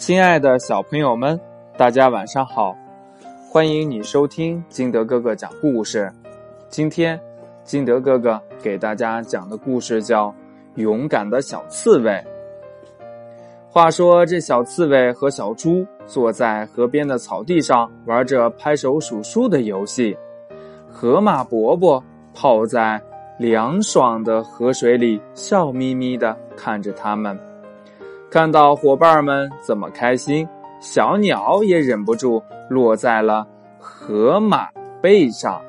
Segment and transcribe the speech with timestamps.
[0.00, 1.38] 亲爱的小朋友们，
[1.76, 2.74] 大家晚上好！
[3.50, 6.10] 欢迎你收听金德哥哥讲故事。
[6.70, 7.20] 今天，
[7.64, 10.28] 金德哥哥给大家讲的故事叫
[10.76, 12.12] 《勇敢的小刺猬》。
[13.68, 20.16] 话说，这小刺猬和小猪坐在河边的草地上，玩着拍手数数的游戏。
[20.88, 22.98] 河马伯伯泡在
[23.38, 27.38] 凉爽的河水里，笑眯眯的看着他们。
[28.30, 30.48] 看到伙伴们这么开心，
[30.80, 33.44] 小鸟也忍不住落在了
[33.80, 34.68] 河马
[35.02, 35.60] 背上，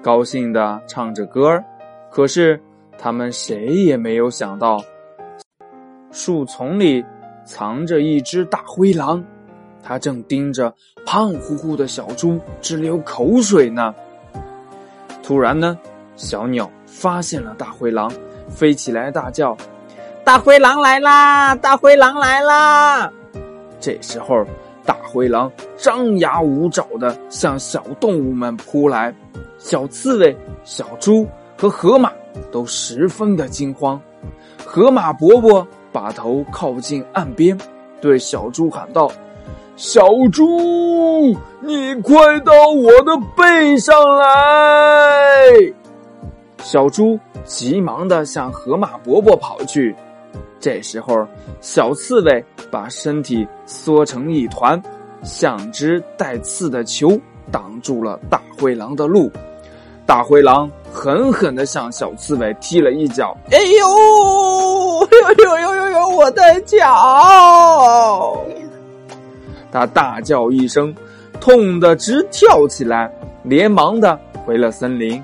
[0.00, 1.64] 高兴的唱着歌儿。
[2.08, 2.60] 可是
[2.96, 4.80] 他们谁也没有想到，
[6.12, 7.04] 树丛里
[7.44, 9.24] 藏着一只大灰狼，
[9.82, 10.72] 它正盯着
[11.04, 13.92] 胖乎乎的小猪直流口水呢。
[15.20, 15.76] 突然呢，
[16.14, 18.08] 小鸟发现了大灰狼，
[18.48, 19.56] 飞起来大叫。
[20.28, 21.54] 大灰狼来啦！
[21.54, 23.10] 大灰狼来啦！
[23.80, 24.44] 这时候，
[24.84, 29.14] 大灰狼张牙舞爪的向小动物们扑来，
[29.56, 31.26] 小刺猬、小猪
[31.56, 32.12] 和河马
[32.52, 33.98] 都十分的惊慌。
[34.66, 37.58] 河马伯伯把头靠近岸边，
[37.98, 39.10] 对小猪喊道
[39.76, 44.26] ：“小猪，你快到我的背上来！”
[46.62, 49.96] 小猪急忙的向河马伯伯跑去。
[50.60, 51.26] 这时候，
[51.60, 54.82] 小刺猬把身体缩成一团，
[55.22, 57.18] 像只带刺的球，
[57.52, 59.30] 挡住了大灰狼的路。
[60.04, 63.88] 大灰狼狠狠地向小刺猬踢了一脚，“哎呦，
[65.06, 68.42] 呦呦呦呦呦，我的脚！”
[69.70, 70.94] 他大叫一声，
[71.40, 75.22] 痛得直跳起来，连忙的回了森林。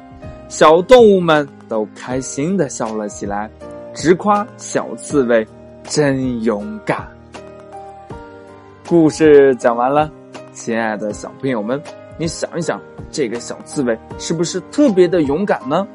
[0.49, 3.51] 小动物们都开心的笑了起来。
[3.95, 5.47] 直夸小刺猬
[5.85, 7.09] 真勇敢。
[8.89, 10.11] 故事讲完了，
[10.53, 11.81] 亲爱的小朋友们，
[12.19, 12.81] 你想一想，
[13.13, 15.87] 这个小刺猬是不是特别的勇敢呢？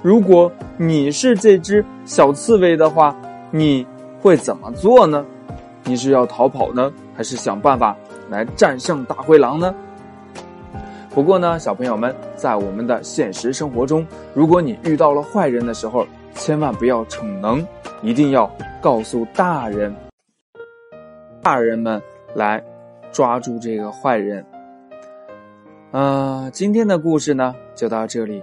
[0.00, 3.14] 如果你是这只小刺猬的话，
[3.50, 3.86] 你
[4.22, 5.22] 会怎么做呢？
[5.84, 7.94] 你是要逃跑呢，还是想办法
[8.30, 9.74] 来战胜大灰狼呢？
[11.10, 17.66] 不过呢，小朋友们，在我们的现实生活中，如果你遇到了坏人的时候，千万不要逞能，
[18.02, 18.50] 一定要
[18.82, 19.94] 告诉大人，
[21.42, 22.00] 大人们
[22.34, 22.62] 来
[23.12, 24.44] 抓住这个坏人。
[25.92, 28.42] 呃，今天的故事呢就到这里。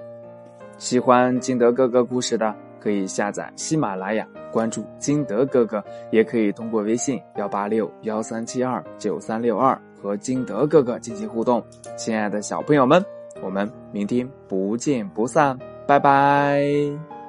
[0.78, 11.64] 喜欢金德哥哥故事的，可以下载喜马拉雅，关注金德哥哥，也可以通过微信幺八六幺三七二九三六二和金德哥哥进行互动。
[11.96, 13.04] 亲爱的小朋友们，
[13.44, 17.21] 我们明天不见不散，拜拜。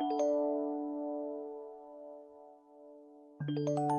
[0.00, 0.10] Thank
[3.58, 3.93] you.